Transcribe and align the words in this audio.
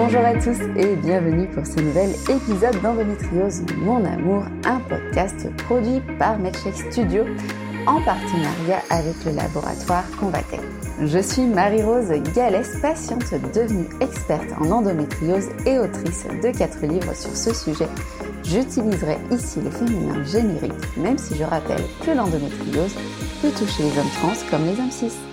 Bonjour 0.00 0.20
à 0.20 0.34
tous 0.34 0.60
et 0.76 0.94
bienvenue 0.94 1.48
pour 1.48 1.66
ce 1.66 1.80
nouvel 1.80 2.10
épisode 2.10 2.80
d'Endométriose 2.82 3.62
Mon 3.78 4.04
Amour, 4.04 4.44
un 4.64 4.78
podcast 4.78 5.50
produit 5.64 6.00
par 6.20 6.38
MedCheck 6.38 6.92
Studio 6.92 7.24
en 7.84 8.00
partenariat 8.02 8.80
avec 8.90 9.16
le 9.26 9.32
laboratoire 9.32 10.04
Convatec. 10.20 10.60
Je 11.02 11.18
suis 11.18 11.42
Marie-Rose 11.42 12.12
Gallès, 12.32 12.78
patiente 12.80 13.34
devenue 13.52 13.88
experte 14.00 14.46
en 14.60 14.70
endométriose 14.70 15.48
et 15.66 15.80
autrice 15.80 16.26
de 16.44 16.56
4 16.56 16.86
livres 16.86 17.16
sur 17.16 17.34
ce 17.34 17.52
sujet. 17.52 17.88
J'utiliserai 18.44 19.18
ici 19.32 19.60
les 19.60 19.70
féminins 19.72 20.22
génériques, 20.22 20.96
même 20.96 21.18
si 21.18 21.34
je 21.34 21.42
rappelle 21.42 21.82
que 22.06 22.12
l'endométriose 22.12 22.94
peut 23.42 23.50
toucher 23.50 23.82
les 23.82 23.98
hommes 23.98 24.12
trans 24.20 24.46
comme 24.48 24.64
les 24.64 24.78
hommes 24.78 24.92
cis. 24.92 25.27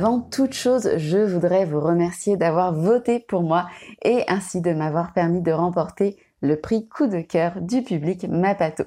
Avant 0.00 0.20
toute 0.20 0.52
chose, 0.52 0.90
je 0.96 1.18
voudrais 1.18 1.64
vous 1.64 1.80
remercier 1.80 2.36
d'avoir 2.36 2.72
voté 2.72 3.18
pour 3.18 3.42
moi 3.42 3.66
et 4.04 4.22
ainsi 4.28 4.60
de 4.60 4.72
m'avoir 4.72 5.12
permis 5.12 5.42
de 5.42 5.50
remporter 5.50 6.16
le 6.40 6.54
prix 6.54 6.86
coup 6.86 7.08
de 7.08 7.20
cœur 7.20 7.60
du 7.60 7.82
public 7.82 8.24
Mapato. 8.28 8.84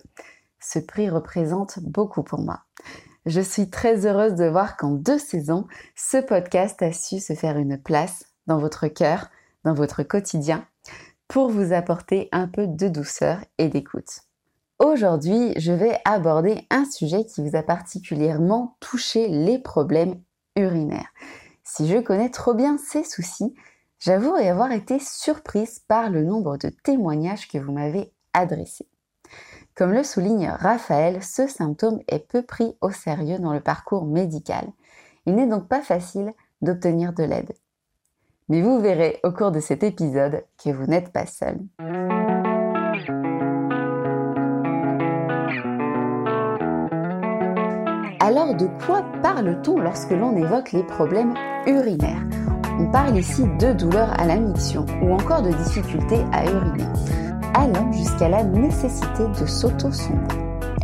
Ce 0.61 0.79
prix 0.79 1.09
représente 1.09 1.79
beaucoup 1.79 2.23
pour 2.23 2.39
moi. 2.39 2.61
Je 3.25 3.41
suis 3.41 3.69
très 3.69 4.05
heureuse 4.05 4.35
de 4.35 4.45
voir 4.45 4.77
qu'en 4.77 4.91
deux 4.91 5.17
saisons, 5.17 5.67
ce 5.97 6.16
podcast 6.16 6.81
a 6.81 6.93
su 6.93 7.19
se 7.19 7.33
faire 7.33 7.57
une 7.57 7.77
place 7.77 8.23
dans 8.47 8.59
votre 8.59 8.88
cœur, 8.88 9.27
dans 9.66 9.73
votre 9.73 10.03
quotidien, 10.03 10.66
pour 11.27 11.49
vous 11.49 11.73
apporter 11.73 12.30
un 12.31 12.47
peu 12.47 12.67
de 12.67 12.88
douceur 12.88 13.39
et 13.58 13.67
d'écoute. 13.67 14.21
Aujourd'hui, 14.80 15.52
je 15.58 15.73
vais 15.73 15.99
aborder 16.05 16.66
un 16.69 16.86
sujet 16.86 17.25
qui 17.25 17.41
vous 17.41 17.58
a 17.58 17.64
particulièrement 17.64 18.77
touché 18.80 19.27
les 19.27 19.59
problèmes 19.59 20.16
urinaire. 20.55 21.09
Si 21.63 21.88
je 21.88 21.97
connais 21.97 22.30
trop 22.30 22.53
bien 22.53 22.77
ces 22.77 23.03
soucis, 23.03 23.53
j'avoue 23.99 24.35
avoir 24.35 24.71
été 24.71 24.99
surprise 24.99 25.80
par 25.80 26.09
le 26.09 26.23
nombre 26.23 26.58
de 26.58 26.69
témoignages 26.69 27.47
que 27.47 27.58
vous 27.58 27.71
m'avez 27.71 28.11
adressés. 28.33 28.88
Comme 29.75 29.93
le 29.93 30.03
souligne 30.03 30.49
Raphaël, 30.49 31.23
ce 31.23 31.47
symptôme 31.47 32.02
est 32.08 32.27
peu 32.27 32.41
pris 32.41 32.75
au 32.81 32.91
sérieux 32.91 33.39
dans 33.39 33.53
le 33.53 33.61
parcours 33.61 34.05
médical. 34.05 34.67
Il 35.25 35.35
n'est 35.35 35.47
donc 35.47 35.67
pas 35.67 35.81
facile 35.81 36.33
d'obtenir 36.61 37.13
de 37.13 37.23
l'aide. 37.23 37.53
Mais 38.49 38.61
vous 38.61 38.80
verrez 38.80 39.19
au 39.23 39.31
cours 39.31 39.52
de 39.52 39.61
cet 39.61 39.83
épisode 39.83 40.43
que 40.61 40.71
vous 40.71 40.86
n'êtes 40.86 41.13
pas 41.13 41.25
seul. 41.25 41.58
Alors 48.23 48.53
de 48.53 48.67
quoi 48.86 49.03
parle-t-on 49.23 49.80
lorsque 49.80 50.11
l'on 50.11 50.36
évoque 50.36 50.73
les 50.73 50.83
problèmes 50.83 51.33
urinaires? 51.66 52.22
On 52.80 52.86
parle 52.91 53.17
ici 53.17 53.41
de 53.59 53.73
douleurs 53.73 54.14
à 54.22 54.27
la 54.27 54.36
miction 54.36 54.86
ou 55.02 55.14
encore 55.14 55.41
de 55.41 55.50
difficultés 55.50 56.23
à 56.31 56.45
uriner, 56.45 56.86
allant 57.55 57.92
jusqu'à 57.92 58.30
la 58.30 58.44
nécessité 58.44 59.23
de 59.39 59.45
s'auto-sonder. 59.47 60.36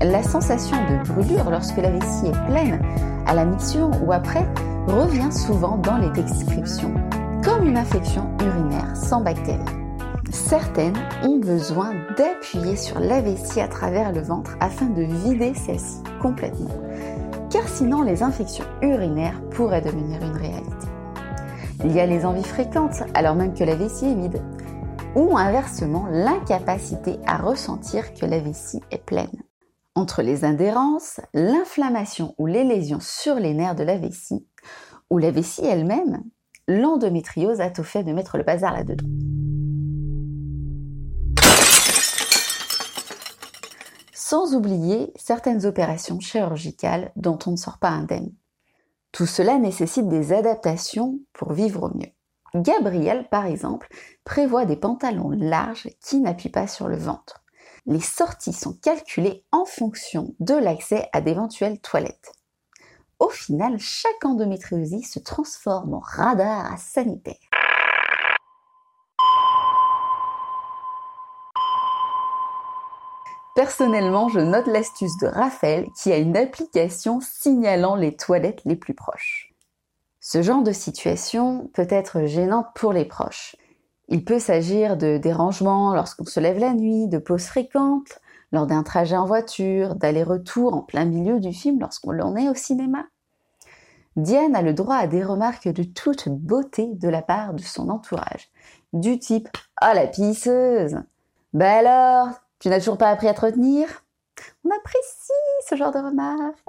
La 0.02 0.24
sensation 0.24 0.78
de 0.90 1.08
brûlure 1.08 1.52
lorsque 1.52 1.78
la 1.78 1.92
vessie 1.92 2.26
est 2.26 2.46
pleine 2.48 2.82
à 3.28 3.36
la 3.36 3.46
miction 3.46 3.92
ou 4.04 4.12
après 4.12 4.48
revient 4.88 5.32
souvent 5.32 5.78
dans 5.78 5.98
les 5.98 6.10
descriptions, 6.10 6.96
comme 7.44 7.68
une 7.68 7.78
infection 7.78 8.32
urinaire 8.42 8.98
sans 8.98 9.22
bactéries. 9.22 9.62
Certaines 10.32 10.98
ont 11.22 11.38
besoin 11.38 11.92
d'appuyer 12.18 12.76
sur 12.76 13.00
la 13.00 13.22
vessie 13.22 13.62
à 13.62 13.68
travers 13.68 14.12
le 14.12 14.22
ventre 14.22 14.58
afin 14.60 14.88
de 14.88 15.04
vider 15.04 15.54
celle-ci 15.54 16.02
complètement 16.20 16.87
sinon 17.66 18.02
les 18.02 18.24
infections 18.24 18.66
urinaires 18.82 19.42
pourraient 19.50 19.82
devenir 19.82 20.22
une 20.22 20.36
réalité. 20.36 20.88
Il 21.86 21.92
y 21.94 22.00
a 22.00 22.06
les 22.06 22.26
envies 22.26 22.44
fréquentes 22.44 23.04
alors 23.14 23.36
même 23.36 23.54
que 23.54 23.64
la 23.64 23.76
vessie 23.76 24.06
est 24.06 24.16
vide, 24.16 24.42
ou 25.16 25.38
inversement 25.38 26.08
l'incapacité 26.12 27.18
à 27.26 27.38
ressentir 27.38 28.14
que 28.14 28.26
la 28.26 28.40
vessie 28.40 28.82
est 28.92 29.04
pleine. 29.04 29.44
Entre 29.96 30.22
les 30.22 30.46
indérences, 30.46 31.20
l'inflammation 31.34 32.36
ou 32.38 32.46
les 32.46 32.64
lésions 32.64 33.00
sur 33.00 33.36
les 33.36 33.54
nerfs 33.54 33.76
de 33.76 33.84
la 33.84 33.98
vessie, 33.98 34.46
ou 35.10 35.18
la 35.18 35.32
vessie 35.32 35.66
elle-même, 35.66 36.22
l'endométriose 36.68 37.62
a 37.62 37.70
tout 37.70 37.84
fait 37.84 38.04
de 38.04 38.12
mettre 38.12 38.38
le 38.38 38.44
bazar 38.44 38.74
là-dedans. 38.74 39.08
Sans 44.18 44.56
oublier 44.56 45.14
certaines 45.16 45.68
opérations 45.68 46.20
chirurgicales 46.20 47.12
dont 47.16 47.38
on 47.46 47.52
ne 47.52 47.56
sort 47.56 47.78
pas 47.78 47.90
indemne. 47.90 48.34
Tout 49.12 49.28
cela 49.28 49.60
nécessite 49.60 50.08
des 50.08 50.34
adaptations 50.34 51.20
pour 51.34 51.54
vivre 51.54 51.84
au 51.84 51.96
mieux. 51.96 52.12
Gabriel, 52.56 53.30
par 53.30 53.46
exemple, 53.46 53.88
prévoit 54.24 54.66
des 54.66 54.76
pantalons 54.76 55.30
larges 55.30 55.90
qui 56.02 56.20
n'appuient 56.20 56.50
pas 56.50 56.66
sur 56.66 56.88
le 56.88 56.98
ventre. 56.98 57.44
Les 57.86 58.00
sorties 58.00 58.54
sont 58.54 58.74
calculées 58.74 59.46
en 59.52 59.66
fonction 59.66 60.34
de 60.40 60.56
l'accès 60.56 61.10
à 61.14 61.22
d'éventuelles 61.22 61.80
toilettes. 61.80 62.34
Au 63.20 63.30
final, 63.30 63.78
chaque 63.78 64.26
endométriosie 64.26 65.04
se 65.04 65.20
transforme 65.20 65.94
en 65.94 66.00
radar 66.00 66.76
sanitaire. 66.80 67.36
Personnellement, 73.58 74.30
je 74.30 74.40
note 74.40 74.68
l'astuce 74.68 75.18
de 75.18 75.26
Raphaël 75.26 75.88
qui 76.00 76.12
a 76.12 76.18
une 76.18 76.38
application 76.38 77.20
signalant 77.22 77.96
les 77.96 78.16
toilettes 78.16 78.62
les 78.66 78.76
plus 78.76 78.94
proches. 78.94 79.52
Ce 80.20 80.44
genre 80.44 80.62
de 80.62 80.72
situation 80.72 81.68
peut 81.74 81.88
être 81.90 82.26
gênante 82.26 82.68
pour 82.76 82.94
les 82.94 83.06
proches. 83.06 83.56
Il 84.10 84.24
peut 84.24 84.38
s'agir 84.38 84.96
de 84.96 85.18
dérangements 85.18 85.96
lorsqu'on 85.96 86.26
se 86.26 86.40
lève 86.40 86.60
la 86.60 86.76
nuit, 86.76 87.08
de 87.08 87.18
pauses 87.18 87.48
fréquentes, 87.48 88.20
lors 88.52 88.68
d'un 88.68 88.84
trajet 88.84 89.18
en 89.18 89.26
voiture, 89.26 89.96
d'aller-retour 89.96 90.76
en 90.76 90.82
plein 90.82 91.06
milieu 91.06 91.40
du 91.40 91.52
film 91.52 91.80
lorsqu'on 91.80 92.36
est 92.36 92.50
au 92.50 92.54
cinéma. 92.54 93.06
Diane 94.18 94.56
a 94.56 94.62
le 94.62 94.76
droit 94.76 94.98
à 94.98 95.08
des 95.08 95.24
remarques 95.24 95.68
de 95.68 95.82
toute 95.82 96.30
beauté 96.30 96.92
de 96.94 97.10
la 97.10 97.24
part 97.24 97.56
de 97.56 97.64
son 97.64 97.90
entourage, 97.90 98.52
du 98.94 99.18
type 99.18 99.50
Ah 99.78 99.96
la 99.96 100.06
pisseuse 100.06 101.02
Bah 101.54 101.80
alors, 101.80 102.36
tu 102.60 102.70
n'as 102.70 102.80
toujours 102.80 102.98
pas 102.98 103.10
appris 103.10 103.28
à 103.28 103.34
te 103.34 103.42
retenir? 103.42 103.88
On 104.66 104.70
apprécie 104.76 105.32
ce 105.68 105.76
genre 105.76 105.92
de 105.92 106.00
remarques. 106.00 106.64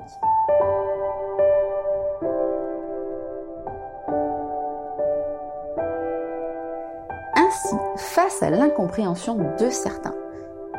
Ainsi, 7.37 7.76
face 7.97 8.43
à 8.43 8.50
l'incompréhension 8.50 9.37
de 9.59 9.71
certains, 9.71 10.15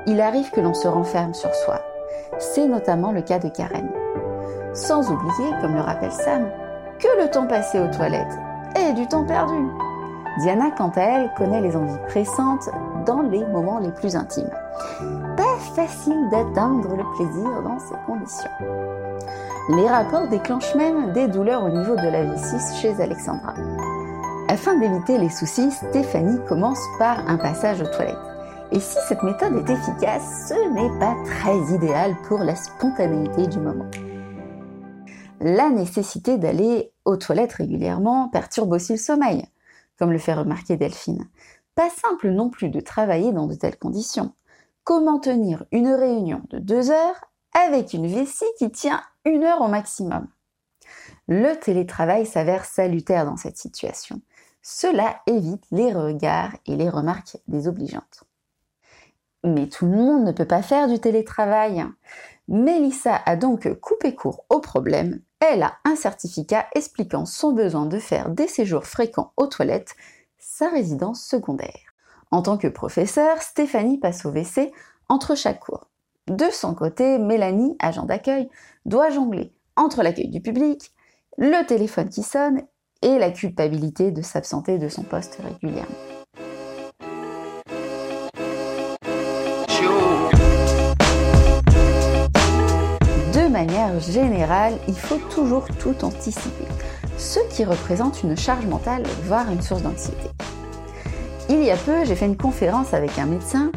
il 0.06 0.22
arrive 0.22 0.52
que 0.52 0.62
l'on 0.62 0.74
se 0.74 0.88
renferme 0.88 1.34
sur 1.34 1.54
soi. 1.54 1.82
C'est 2.38 2.68
notamment 2.68 3.12
le 3.12 3.22
cas 3.22 3.40
de 3.40 3.50
Karen. 3.50 3.90
Sans 4.74 5.12
oublier, 5.12 5.52
comme 5.62 5.76
le 5.76 5.82
rappelle 5.82 6.12
Sam, 6.12 6.52
que 7.00 7.22
le 7.22 7.30
temps 7.30 7.48
passé 7.48 7.80
aux 7.80 7.92
toilettes 7.92 8.38
est 8.76 8.94
du 8.94 9.08
temps 9.08 9.26
perdu. 9.26 9.89
Diana, 10.40 10.72
quant 10.72 10.92
à 10.96 11.02
elle, 11.02 11.34
connaît 11.38 11.62
les 11.62 11.76
envies 11.76 12.00
pressantes 12.08 12.70
dans 13.06 13.22
les 13.22 13.46
moments 13.46 13.80
les 13.80 13.92
plus 13.92 14.16
intimes. 14.16 14.50
Pas 15.36 15.58
facile 15.76 16.30
d'atteindre 16.30 16.96
le 16.96 17.04
plaisir 17.16 17.62
dans 17.64 17.80
ces 17.80 17.96
conditions. 18.06 18.50
Les 19.70 19.88
rapports 19.88 20.28
déclenchent 20.28 20.76
même 20.76 21.12
des 21.12 21.28
douleurs 21.28 21.64
au 21.64 21.70
niveau 21.70 21.96
de 21.96 22.08
la 22.08 22.24
vessie 22.24 22.82
chez 22.82 23.02
Alexandra. 23.02 23.54
Afin 24.48 24.78
d'éviter 24.80 25.18
les 25.18 25.30
soucis, 25.30 25.72
Stéphanie 25.72 26.40
commence 26.48 26.82
par 26.98 27.28
un 27.28 27.38
passage 27.38 27.82
aux 27.82 27.88
toilettes. 27.88 28.16
Et 28.72 28.80
si 28.80 28.98
cette 29.08 29.24
méthode 29.24 29.56
est 29.56 29.72
efficace, 29.72 30.48
ce 30.50 30.70
n'est 30.74 31.00
pas 31.00 31.16
très 31.26 31.76
idéal 31.76 32.16
pour 32.28 32.40
la 32.40 32.56
spontanéité 32.56 33.48
du 33.48 33.60
moment. 33.60 33.88
La 35.42 35.70
nécessité 35.70 36.38
d'aller 36.38 36.92
aux 37.06 37.18
toilettes 37.18 37.54
régulièrement 37.54 38.30
perturbe 38.30 38.72
aussi 38.72 38.94
le 38.94 38.98
sommeil, 38.98 39.46
comme 40.00 40.12
le 40.14 40.18
fait 40.18 40.34
remarquer 40.34 40.78
Delphine. 40.78 41.30
Pas 41.76 41.90
simple 41.90 42.30
non 42.30 42.50
plus 42.50 42.70
de 42.70 42.80
travailler 42.80 43.32
dans 43.32 43.48
de 43.48 43.54
telles 43.54 43.78
conditions. 43.78 44.34
Comment 44.84 45.20
tenir 45.20 45.66
une 45.72 45.90
réunion 45.90 46.42
de 46.50 46.58
deux 46.58 46.90
heures 46.90 47.26
avec 47.54 47.94
une 47.94 48.08
vessie 48.08 48.46
qui 48.58 48.72
tient 48.72 49.02
une 49.26 49.44
heure 49.44 49.62
au 49.62 49.68
maximum? 49.68 50.28
Le 51.28 51.54
télétravail 51.60 52.26
s'avère 52.26 52.66
salutaire 52.66 53.26
dans 53.26 53.38
cette 53.38 53.58
situation. 53.58 54.22
Cela 54.62 55.22
évite 55.28 55.66
les 55.72 55.94
regards 55.94 56.56
et 56.66 56.76
les 56.76 56.90
remarques 56.90 57.38
désobligeantes. 57.48 58.24
Mais 59.44 59.68
tout 59.68 59.86
le 59.86 59.96
monde 59.96 60.26
ne 60.26 60.32
peut 60.32 60.48
pas 60.48 60.62
faire 60.62 60.88
du 60.88 61.00
télétravail. 61.00 61.86
Mélissa 62.48 63.22
a 63.26 63.36
donc 63.36 63.80
coupé 63.80 64.16
court 64.16 64.46
au 64.50 64.60
problème. 64.60 65.22
Elle 65.40 65.64
a 65.64 65.78
un 65.86 65.96
certificat 65.96 66.68
expliquant 66.76 67.26
son 67.26 67.54
besoin 67.54 67.86
de 67.86 67.98
faire 67.98 68.30
des 68.30 68.48
séjours 68.48 68.86
fréquents 68.86 69.32
aux 69.38 69.48
toilettes, 69.48 69.96
sa 70.38 70.70
résidence 70.70 71.24
secondaire. 71.24 71.94
En 72.32 72.42
tant 72.42 72.58
que 72.58 72.68
professeur, 72.68 73.42
Stéphanie 73.42 73.98
passe 73.98 74.26
au 74.26 74.32
WC 74.32 74.72
entre 75.08 75.36
chaque 75.36 75.62
cours. 75.62 75.88
De 76.28 76.46
son 76.52 76.76
côté, 76.76 77.18
Mélanie, 77.18 77.76
agent 77.80 78.06
d'accueil, 78.06 78.50
doit 78.86 79.10
jongler 79.10 79.54
entre 79.76 80.04
l'accueil 80.04 80.30
du 80.30 80.42
public, 80.42 80.92
le 81.38 81.66
téléphone 81.66 82.10
qui 82.10 82.22
sonne 82.22 82.62
et 83.02 83.18
la 83.18 83.32
culpabilité 83.32 84.12
de 84.12 84.22
s'absenter 84.22 84.78
de 84.78 84.90
son 84.90 85.04
poste 85.04 85.40
régulièrement. 85.42 85.96
Générale, 94.00 94.74
il 94.88 94.98
faut 94.98 95.20
toujours 95.30 95.66
tout 95.80 95.96
anticiper, 96.04 96.66
ce 97.18 97.40
qui 97.50 97.64
représente 97.64 98.24
une 98.24 98.38
charge 98.38 98.66
mentale, 98.66 99.04
voire 99.26 99.50
une 99.52 99.62
source 99.62 99.82
d'anxiété. 99.82 100.30
Il 101.50 101.64
y 101.64 101.72
a 101.72 101.78
peu, 101.78 102.06
j'ai 102.06 102.16
fait 102.16 102.26
une 102.26 102.38
conférence 102.38 102.94
avec 102.94 103.18
un 103.18 103.26
médecin 103.26 103.72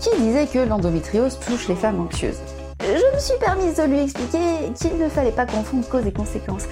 qui 0.00 0.10
disait 0.20 0.46
que 0.46 0.58
l'endométriose 0.58 1.38
touche 1.38 1.68
les 1.68 1.74
femmes 1.74 2.00
anxieuses. 2.00 2.40
Je 2.80 3.14
me 3.14 3.20
suis 3.20 3.38
permise 3.38 3.76
de 3.76 3.82
lui 3.82 4.00
expliquer 4.00 4.72
qu'il 4.74 4.96
ne 4.98 5.08
fallait 5.08 5.32
pas 5.32 5.46
confondre 5.46 5.86
cause 5.88 6.06
et 6.06 6.12
conséquences, 6.12 6.64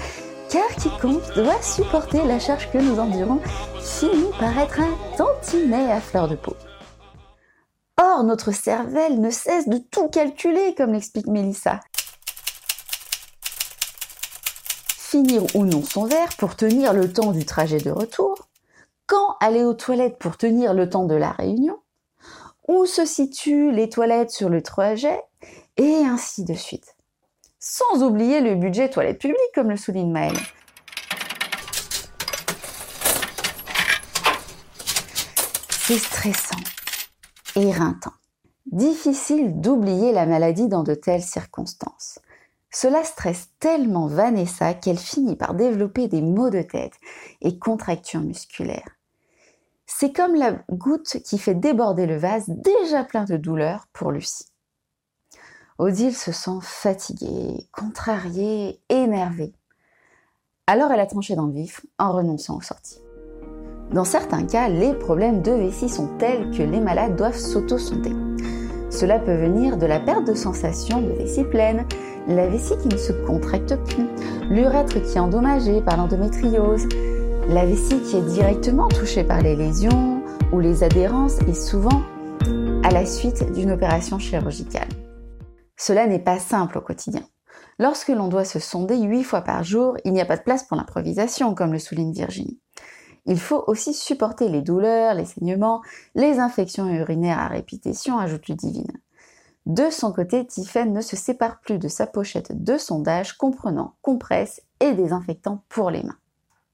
car 0.49 0.69
quiconque 0.77 1.35
doit 1.35 1.61
supporter 1.61 2.25
la 2.25 2.39
charge 2.39 2.71
que 2.71 2.79
nous 2.79 2.99
endurons 2.99 3.41
finit 3.81 4.33
par 4.39 4.57
être 4.59 4.81
un 4.81 5.17
tantinet 5.17 5.93
à 5.93 6.01
fleur 6.01 6.29
de 6.29 6.37
peau. 6.37 6.57
Or, 8.01 8.23
notre 8.23 8.53
cervelle 8.53 9.21
ne 9.21 9.31
cesse 9.31 9.69
de 9.69 9.79
tout 9.79 10.09
calculer, 10.09 10.75
comme 10.77 10.93
l'explique 10.93 11.27
Mélissa. 11.27 11.81
Finir 15.11 15.43
ou 15.55 15.65
non 15.65 15.83
son 15.83 16.05
verre 16.05 16.37
pour 16.37 16.55
tenir 16.55 16.93
le 16.93 17.11
temps 17.11 17.33
du 17.33 17.47
trajet 17.47 17.79
de 17.79 17.91
retour, 17.91 18.51
quand 19.07 19.39
aller 19.41 19.65
aux 19.65 19.73
toilettes 19.73 20.19
pour 20.19 20.37
tenir 20.37 20.75
le 20.75 20.91
temps 20.91 21.07
de 21.07 21.15
la 21.15 21.31
réunion, 21.31 21.79
où 22.69 22.85
se 22.85 23.07
situent 23.07 23.73
les 23.73 23.89
toilettes 23.89 24.31
sur 24.31 24.51
le 24.51 24.61
trajet, 24.61 25.19
et 25.79 26.05
ainsi 26.05 26.45
de 26.45 26.53
suite. 26.53 26.95
Sans 27.59 28.03
oublier 28.03 28.43
le 28.43 28.55
budget 28.55 28.91
toilette 28.91 29.19
publique, 29.19 29.39
comme 29.55 29.71
le 29.71 29.79
souligne 29.79 30.13
Maëlle. 30.13 30.37
C'est 35.87 35.97
stressant, 35.97 36.61
éreintant. 37.57 38.13
Difficile 38.67 39.59
d'oublier 39.59 40.13
la 40.13 40.27
maladie 40.27 40.69
dans 40.69 40.83
de 40.83 40.93
telles 40.93 41.23
circonstances. 41.23 42.19
Cela 42.71 43.03
stresse 43.05 43.49
tellement 43.61 44.07
Vanessa 44.07 44.75
qu'elle 44.75 44.99
finit 44.99 45.37
par 45.37 45.55
développer 45.55 46.09
des 46.09 46.23
maux 46.23 46.51
de 46.51 46.63
tête 46.63 46.95
et 47.41 47.59
contractures 47.59 48.21
musculaires. 48.21 48.97
C'est 49.87 50.13
comme 50.13 50.35
la 50.35 50.53
goutte 50.71 51.19
qui 51.25 51.39
fait 51.39 51.55
déborder 51.55 52.07
le 52.07 52.19
vase 52.19 52.45
déjà 52.49 53.05
plein 53.05 53.25
de 53.25 53.37
douleur 53.37 53.87
pour 53.93 54.13
Lucie. 54.13 54.45
Odile 55.79 56.15
se 56.15 56.33
sent 56.33 56.59
fatiguée, 56.61 57.69
contrariée, 57.73 58.81
énervée. 58.91 59.55
Alors 60.67 60.93
elle 60.93 61.01
a 61.01 61.07
tranché 61.07 61.37
dans 61.37 61.47
le 61.47 61.55
vif 61.55 61.87
en 61.99 62.13
renonçant 62.13 62.59
aux 62.59 62.63
sorties. 62.63 63.01
Dans 63.93 64.05
certains 64.05 64.45
cas, 64.45 64.69
les 64.69 64.93
problèmes 64.93 65.41
de 65.41 65.53
vessie 65.53 65.89
sont 65.89 66.09
tels 66.19 66.51
que 66.51 66.63
les 66.63 66.81
malades 66.81 67.17
doivent 67.17 67.39
s'auto-sonder. 67.39 68.13
Cela 68.91 69.19
peut 69.19 69.37
venir 69.37 69.79
de 69.79 69.87
la 69.87 70.01
perte 70.01 70.27
de 70.27 70.35
sensation 70.35 71.01
de 71.01 71.13
vessie 71.13 71.45
pleine, 71.45 71.87
la 72.29 72.47
vessie 72.47 72.77
qui 72.83 72.89
ne 72.89 72.99
se 72.99 73.13
contracte 73.13 73.75
plus, 73.87 74.07
l'urètre 74.51 75.03
qui 75.03 75.17
est 75.17 75.21
endommagé 75.21 75.81
par 75.81 75.97
l'endométriose, 75.97 76.87
la 77.49 77.65
vessie 77.65 78.01
qui 78.03 78.17
est 78.17 78.35
directement 78.35 78.89
touchée 78.89 79.25
par 79.25 79.41
les 79.41 79.57
lésions 79.57 80.23
ou 80.53 80.61
les 80.61 80.83
adhérences 80.85 81.41
et 81.49 81.55
souvent 81.55 82.03
à 82.85 82.91
la 82.91 83.07
suite 83.07 83.51
d'une 83.53 83.71
opération 83.71 84.19
chirurgicale. 84.19 84.89
Cela 85.79 86.07
n'est 86.07 86.19
pas 86.19 86.39
simple 86.39 86.79
au 86.79 86.81
quotidien. 86.83 87.23
Lorsque 87.79 88.09
l'on 88.09 88.29
doit 88.29 88.45
se 88.45 88.59
sonder 88.59 88.99
huit 88.99 89.25
fois 89.25 89.41
par 89.41 89.65
jour, 89.65 89.97
il 90.05 90.13
n'y 90.13 90.21
a 90.21 90.27
pas 90.27 90.37
de 90.37 90.43
place 90.43 90.65
pour 90.65 90.77
l'improvisation, 90.77 91.55
comme 91.55 91.73
le 91.73 91.79
souligne 91.79 92.13
Virginie. 92.13 92.61
Il 93.25 93.39
faut 93.39 93.65
aussi 93.67 93.95
supporter 93.95 94.49
les 94.49 94.63
douleurs, 94.63 95.15
les 95.15 95.25
saignements, 95.25 95.81
les 96.15 96.39
infections 96.39 96.89
urinaires 96.89 97.39
à 97.39 97.49
répétition, 97.49 98.19
ajoute 98.19 98.49
Ludivine. 98.49 98.93
De 99.67 99.91
son 99.91 100.13
côté, 100.13 100.47
Tiffen 100.47 100.93
ne 100.93 101.01
se 101.01 101.17
sépare 101.17 101.61
plus 101.61 101.79
de 101.79 101.89
sa 101.89 102.07
pochette 102.07 102.63
de 102.63 102.79
sondage 102.79 103.37
comprenant 103.37 103.95
compresses 104.03 104.63
et 104.81 104.95
désinfectants 104.95 105.63
pour 105.69 105.91
les 105.91 106.03
mains. 106.03 106.19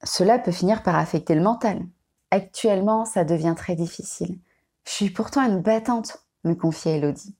Cela 0.05 0.39
peut 0.39 0.53
finir 0.53 0.83
par 0.83 0.97
affecter 0.97 1.35
le 1.35 1.43
mental. 1.43 1.87
Actuellement, 2.31 3.05
ça 3.05 3.25
devient 3.25 3.55
très 3.57 3.75
difficile. 3.75 4.39
Je 4.85 4.93
suis 4.93 5.11
pourtant 5.11 5.43
une 5.43 5.61
battante, 5.61 6.19
me 6.45 6.55
confiait 6.55 6.99
Elodie. 6.99 7.35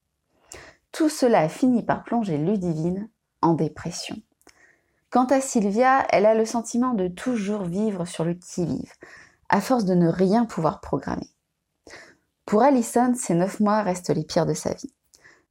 Tout 0.93 1.09
cela 1.09 1.41
a 1.41 1.49
fini 1.49 1.83
par 1.83 2.05
plonger 2.05 2.39
Ludivine 2.39 3.09
en 3.43 3.55
dépression. 3.55 4.17
Quant 5.11 5.27
à 5.27 5.41
Sylvia, 5.41 6.07
elle 6.11 6.27
a 6.27 6.35
le 6.35 6.45
sentiment 6.45 6.95
de 6.95 7.09
toujours 7.09 7.65
vivre 7.65 8.05
sur 8.05 8.25
le 8.25 8.35
qui-vive, 8.35 8.93
à 9.49 9.61
force 9.61 9.85
de 9.85 9.95
ne 9.95 10.09
rien 10.09 10.45
pouvoir 10.45 10.81
programmer. 10.81 11.29
Pour 12.47 12.63
Allison, 12.63 13.15
ces 13.17 13.35
neuf 13.35 13.61
mois 13.61 13.83
restent 13.83 14.11
les 14.11 14.25
pires 14.25 14.47
de 14.47 14.55
sa 14.55 14.75
vie. 14.75 14.93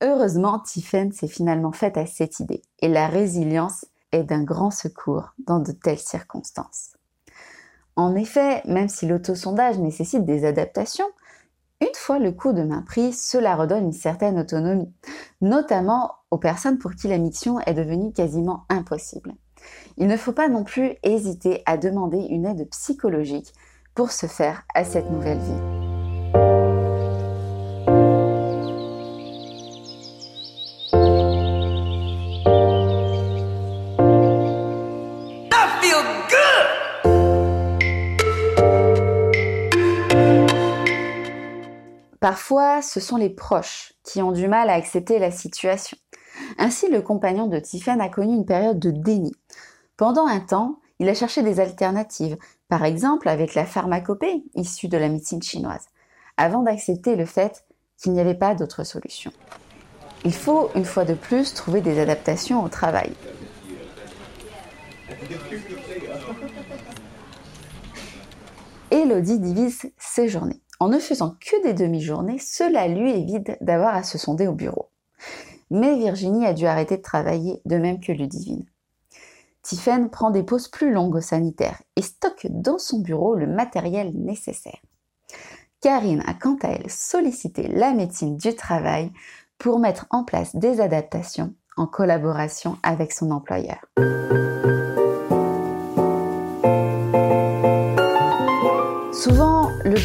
Heureusement, 0.04 0.60
Tiffen 0.60 1.14
s'est 1.14 1.30
finalement 1.30 1.72
faite 1.72 1.98
à 1.98 2.06
cette 2.06 2.42
idée, 2.42 2.62
et 2.82 2.90
la 2.90 3.08
résilience 3.08 3.86
est 4.12 4.26
d'un 4.26 4.44
grand 4.44 4.70
secours 4.70 5.34
dans 5.48 5.60
de 5.60 5.72
telles 5.72 5.98
circonstances. 5.98 6.92
En 7.96 8.14
effet, 8.14 8.62
même 8.66 8.90
si 8.90 9.06
l'autosondage 9.06 9.80
nécessite 9.80 10.26
des 10.26 10.46
adaptations, 10.46 11.08
une 11.80 11.96
fois 11.96 12.20
le 12.20 12.34
coup 12.34 12.52
de 12.52 12.64
main 12.64 12.82
pris, 12.82 13.14
cela 13.14 13.56
redonne 13.56 13.86
une 13.86 13.94
certaine 13.94 14.38
autonomie, 14.38 14.92
notamment 15.40 16.16
aux 16.32 16.38
personnes 16.38 16.80
pour 16.80 16.96
qui 16.96 17.08
la 17.08 17.18
mission 17.18 17.62
est 17.62 17.74
devenue 17.74 18.12
quasiment 18.12 18.66
impossible. 18.68 19.34
Il 19.96 20.08
ne 20.08 20.18
faut 20.18 20.34
pas 20.34 20.50
non 20.50 20.66
plus 20.66 20.96
hésiter 21.04 21.64
à 21.66 21.78
demander 21.78 22.20
une 22.30 22.46
aide 22.46 22.68
psychologique 22.72 23.54
pour 23.96 24.12
se 24.12 24.26
faire 24.26 24.64
à 24.76 24.84
cette 24.84 25.10
nouvelle 25.10 25.40
vie. 25.40 25.83
Parfois, 42.24 42.82
ce 42.82 43.02
sont 43.02 43.18
les 43.18 43.30
proches 43.30 43.96
qui 44.02 44.22
ont 44.22 44.32
du 44.32 44.48
mal 44.48 44.70
à 44.70 44.76
accepter 44.76 45.20
la 45.20 45.30
situation. 45.30 45.98
Ainsi, 46.58 46.90
le 46.90 47.02
compagnon 47.02 47.48
de 47.48 47.60
Tiffen 47.60 48.00
a 48.00 48.08
connu 48.08 48.34
une 48.34 48.46
période 48.46 48.80
de 48.80 48.92
déni. 48.92 49.36
Pendant 49.98 50.26
un 50.26 50.40
temps, 50.40 50.80
il 51.00 51.10
a 51.10 51.16
cherché 51.16 51.44
des 51.44 51.60
alternatives, 51.60 52.38
par 52.70 52.86
exemple 52.86 53.28
avec 53.28 53.56
la 53.56 53.66
pharmacopée 53.66 54.42
issue 54.56 54.88
de 54.88 54.96
la 54.96 55.10
médecine 55.10 55.44
chinoise, 55.44 55.90
avant 56.38 56.62
d'accepter 56.62 57.18
le 57.18 57.26
fait 57.26 57.66
qu'il 58.02 58.14
n'y 58.14 58.22
avait 58.22 58.36
pas 58.36 58.56
d'autre 58.56 58.86
solution. 58.86 59.34
Il 60.24 60.34
faut, 60.34 60.70
une 60.76 60.86
fois 60.86 61.04
de 61.04 61.16
plus, 61.16 61.54
trouver 61.54 61.82
des 61.82 62.00
adaptations 62.00 62.64
au 62.64 62.70
travail. 62.70 63.12
Elodie 68.92 69.40
divise 69.40 69.92
ses 69.98 70.30
journées. 70.30 70.62
En 70.80 70.90
ne 70.90 71.00
faisant 71.00 71.36
que 71.40 71.64
des 71.64 71.74
demi-journées, 71.74 72.40
cela 72.40 72.88
lui 72.88 73.12
évite 73.12 73.52
d'avoir 73.62 73.96
à 73.96 74.04
se 74.04 74.18
sonder 74.18 74.48
au 74.48 74.54
bureau. 74.54 74.90
Mais 75.70 75.96
Virginie 75.96 76.46
a 76.46 76.54
dû 76.54 76.66
arrêter 76.66 76.98
de 76.98 77.02
travailler, 77.02 77.62
de 77.66 77.78
même 77.78 78.00
que 78.00 78.12
Ludivine. 78.12 78.66
Tiffen 79.62 80.10
prend 80.10 80.30
des 80.30 80.44
pauses 80.44 80.68
plus 80.68 80.92
longues 80.92 81.16
au 81.16 81.22
sanitaire 81.22 81.82
et 81.96 82.02
stocke 82.02 82.48
dans 82.50 82.78
son 82.78 83.00
bureau 83.00 83.36
le 83.36 83.48
matériel 83.48 84.12
nécessaire. 84.14 84.80
Karine 85.80 86.24
a 86.28 86.34
quant 86.34 86.58
à 86.64 86.70
elle 86.70 86.90
sollicité 86.90 87.68
la 87.68 87.94
médecine 87.94 88.38
du 88.38 88.56
travail 88.56 89.12
pour 89.58 89.80
mettre 89.80 90.06
en 90.10 90.24
place 90.24 90.56
des 90.56 90.82
adaptations 90.82 91.54
en 91.78 91.88
collaboration 91.88 92.78
avec 92.84 93.12
son 93.12 93.32
employeur. 93.32 93.84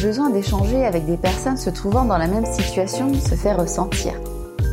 Besoin 0.01 0.29
d'échanger 0.29 0.85
avec 0.85 1.05
des 1.05 1.17
personnes 1.17 1.57
se 1.57 1.69
trouvant 1.69 2.05
dans 2.05 2.17
la 2.17 2.27
même 2.27 2.45
situation 2.45 3.13
se 3.13 3.35
fait 3.35 3.53
ressentir. 3.53 4.13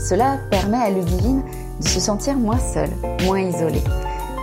Cela 0.00 0.38
permet 0.50 0.76
à 0.78 0.90
Ludivine 0.90 1.42
de 1.80 1.88
se 1.88 2.00
sentir 2.00 2.37
moins 2.37 2.59
seule, 2.59 2.90
moins 3.25 3.40
isolée. 3.40 3.83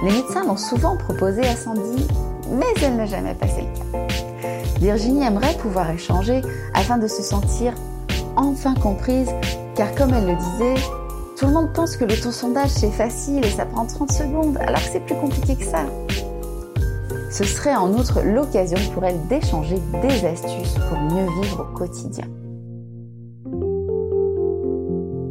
Les 0.03 0.11
médecins 0.11 0.43
l'ont 0.45 0.57
souvent 0.57 0.97
proposé 0.97 1.41
à 1.41 1.55
Sandy, 1.55 2.05
mais 2.51 2.65
elle 2.81 2.97
n'a 2.97 3.05
jamais 3.05 3.33
passé 3.33 3.61
le 3.61 3.99
cas. 3.99 4.07
Virginie 4.79 5.23
aimerait 5.25 5.55
pouvoir 5.57 5.89
échanger 5.89 6.41
afin 6.73 6.97
de 6.97 7.07
se 7.07 7.21
sentir 7.21 7.73
enfin 8.35 8.73
comprise, 8.73 9.29
car 9.75 9.93
comme 9.95 10.13
elle 10.13 10.27
le 10.27 10.35
disait, 10.35 10.81
tout 11.37 11.45
le 11.45 11.53
monde 11.53 11.71
pense 11.73 11.95
que 11.95 12.03
le 12.05 12.19
ton 12.19 12.31
sondage 12.31 12.69
c'est 12.69 12.91
facile 12.91 13.45
et 13.45 13.49
ça 13.49 13.65
prend 13.65 13.85
30 13.85 14.11
secondes, 14.11 14.57
alors 14.57 14.81
que 14.81 14.89
c'est 14.91 15.05
plus 15.05 15.15
compliqué 15.15 15.55
que 15.55 15.65
ça. 15.65 15.85
Ce 17.33 17.43
serait 17.43 17.75
en 17.75 17.91
outre 17.93 18.21
l'occasion 18.21 18.77
pour 18.93 19.03
elle 19.05 19.17
d'échanger 19.27 19.79
des 20.03 20.23
astuces 20.23 20.75
pour 20.87 20.99
mieux 20.99 21.25
vivre 21.41 21.67
au 21.67 21.75
quotidien. 21.75 22.25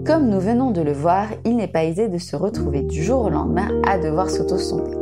Comme 0.05 0.29
nous 0.29 0.41
venons 0.41 0.73
de 0.73 0.81
le 0.81 0.93
voir, 0.93 1.29
il 1.45 1.55
n'est 1.55 1.69
pas 1.69 1.85
aisé 1.85 2.09
de 2.09 2.19
se 2.19 2.35
retrouver 2.35 2.83
du 2.83 3.05
jour 3.05 3.27
au 3.27 3.31
lendemain 3.31 3.69
à 3.87 3.99
devoir 3.99 4.31
s'auto-sonder, 4.31 4.97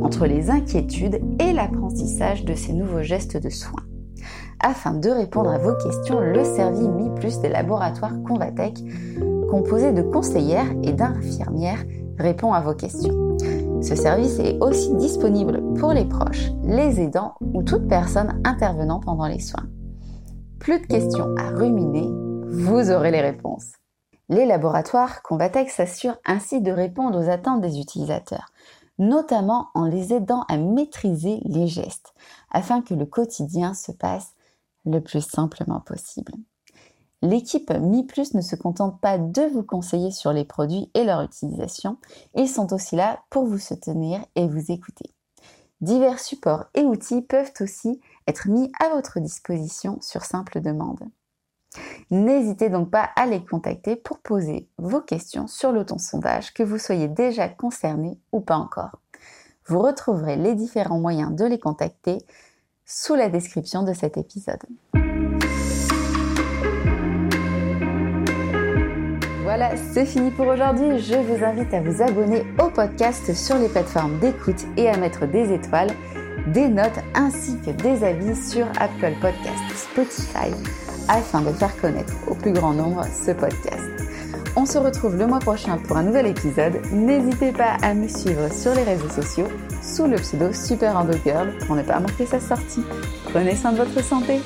entre 0.00 0.24
les 0.24 0.48
inquiétudes 0.48 1.20
et 1.40 1.52
l'apprentissage 1.52 2.46
de 2.46 2.54
ces 2.54 2.72
nouveaux 2.72 3.02
gestes 3.02 3.36
de 3.36 3.50
soins. 3.50 3.84
Afin 4.58 4.94
de 4.94 5.10
répondre 5.10 5.50
à 5.50 5.58
vos 5.58 5.74
questions, 5.74 6.20
le 6.20 6.42
service 6.42 6.88
Mi 6.88 7.10
Plus 7.16 7.38
des 7.40 7.50
laboratoires 7.50 8.14
Convatec, 8.26 8.78
composé 9.50 9.92
de 9.92 10.00
conseillères 10.00 10.72
et 10.82 10.94
d'infirmières, 10.94 11.84
répond 12.18 12.54
à 12.54 12.62
vos 12.62 12.74
questions. 12.74 13.25
Ce 13.86 13.94
service 13.94 14.40
est 14.40 14.58
aussi 14.58 14.92
disponible 14.96 15.62
pour 15.74 15.92
les 15.92 16.06
proches, 16.06 16.50
les 16.64 17.00
aidants 17.00 17.36
ou 17.40 17.62
toute 17.62 17.86
personne 17.86 18.42
intervenant 18.44 18.98
pendant 18.98 19.28
les 19.28 19.38
soins. 19.38 19.68
Plus 20.58 20.80
de 20.80 20.86
questions 20.86 21.32
à 21.36 21.50
ruminer, 21.50 22.08
vous 22.50 22.90
aurez 22.90 23.12
les 23.12 23.20
réponses. 23.20 23.74
Les 24.28 24.44
laboratoires 24.44 25.22
Convatec 25.22 25.70
s'assurent 25.70 26.18
ainsi 26.24 26.60
de 26.60 26.72
répondre 26.72 27.16
aux 27.16 27.30
attentes 27.30 27.60
des 27.60 27.78
utilisateurs, 27.78 28.48
notamment 28.98 29.68
en 29.74 29.84
les 29.84 30.12
aidant 30.12 30.42
à 30.48 30.56
maîtriser 30.56 31.40
les 31.44 31.68
gestes, 31.68 32.12
afin 32.50 32.82
que 32.82 32.92
le 32.92 33.06
quotidien 33.06 33.72
se 33.72 33.92
passe 33.92 34.34
le 34.84 34.98
plus 34.98 35.24
simplement 35.24 35.78
possible. 35.78 36.32
L'équipe 37.26 37.72
Mi 37.72 38.04
Plus 38.04 38.34
ne 38.34 38.40
se 38.40 38.54
contente 38.54 39.00
pas 39.00 39.18
de 39.18 39.42
vous 39.42 39.64
conseiller 39.64 40.12
sur 40.12 40.32
les 40.32 40.44
produits 40.44 40.92
et 40.94 41.02
leur 41.02 41.22
utilisation, 41.22 41.96
ils 42.36 42.48
sont 42.48 42.72
aussi 42.72 42.94
là 42.94 43.18
pour 43.30 43.46
vous 43.46 43.58
soutenir 43.58 44.24
et 44.36 44.46
vous 44.46 44.70
écouter. 44.70 45.12
Divers 45.80 46.20
supports 46.20 46.66
et 46.74 46.82
outils 46.82 47.22
peuvent 47.22 47.52
aussi 47.60 48.00
être 48.28 48.48
mis 48.48 48.70
à 48.78 48.90
votre 48.90 49.18
disposition 49.18 49.98
sur 50.00 50.22
simple 50.22 50.60
demande. 50.60 51.00
N'hésitez 52.12 52.70
donc 52.70 52.92
pas 52.92 53.10
à 53.16 53.26
les 53.26 53.44
contacter 53.44 53.96
pour 53.96 54.20
poser 54.20 54.68
vos 54.78 55.00
questions 55.00 55.48
sur 55.48 55.72
sondage, 55.98 56.54
que 56.54 56.62
vous 56.62 56.78
soyez 56.78 57.08
déjà 57.08 57.48
concerné 57.48 58.20
ou 58.30 58.40
pas 58.40 58.56
encore. 58.56 59.00
Vous 59.66 59.80
retrouverez 59.80 60.36
les 60.36 60.54
différents 60.54 61.00
moyens 61.00 61.34
de 61.34 61.44
les 61.44 61.58
contacter 61.58 62.18
sous 62.84 63.16
la 63.16 63.28
description 63.28 63.82
de 63.82 63.94
cet 63.94 64.16
épisode. 64.16 64.62
Voilà, 69.58 69.74
c'est 69.74 70.04
fini 70.04 70.30
pour 70.30 70.48
aujourd'hui. 70.48 70.98
Je 70.98 71.14
vous 71.14 71.42
invite 71.42 71.72
à 71.72 71.80
vous 71.80 72.02
abonner 72.02 72.44
au 72.62 72.68
podcast 72.68 73.32
sur 73.32 73.56
les 73.56 73.70
plateformes 73.70 74.18
d'écoute 74.18 74.66
et 74.76 74.90
à 74.90 74.98
mettre 74.98 75.24
des 75.24 75.50
étoiles, 75.50 75.88
des 76.48 76.68
notes 76.68 77.00
ainsi 77.14 77.58
que 77.64 77.70
des 77.70 78.04
avis 78.04 78.36
sur 78.36 78.66
Apple 78.78 79.14
Podcasts, 79.18 79.74
Spotify 79.74 80.52
afin 81.08 81.40
de 81.40 81.52
faire 81.52 81.74
connaître 81.80 82.12
au 82.28 82.34
plus 82.34 82.52
grand 82.52 82.74
nombre 82.74 83.02
ce 83.06 83.30
podcast. 83.30 83.80
On 84.56 84.66
se 84.66 84.76
retrouve 84.76 85.16
le 85.16 85.26
mois 85.26 85.38
prochain 85.38 85.78
pour 85.88 85.96
un 85.96 86.02
nouvel 86.02 86.26
épisode. 86.26 86.78
N'hésitez 86.92 87.52
pas 87.52 87.78
à 87.80 87.94
me 87.94 88.08
suivre 88.08 88.52
sur 88.52 88.74
les 88.74 88.82
réseaux 88.82 89.08
sociaux 89.08 89.48
sous 89.82 90.06
le 90.06 90.16
pseudo 90.16 90.52
Super 90.52 91.02
Girl 91.24 91.50
pour 91.66 91.76
ne 91.76 91.82
pas 91.82 91.98
manquer 91.98 92.26
sa 92.26 92.40
sortie. 92.40 92.84
Prenez 93.32 93.56
soin 93.56 93.72
de 93.72 93.78
votre 93.78 94.04
santé. 94.04 94.42